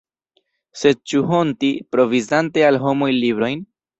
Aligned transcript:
Sed 0.83 1.01
ĉu 1.11 1.19
honti, 1.33 1.69
provizante 1.97 2.65
al 2.71 2.81
homoj 2.87 3.13
librojn? 3.19 3.65